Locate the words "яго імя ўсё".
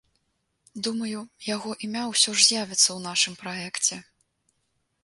1.55-2.35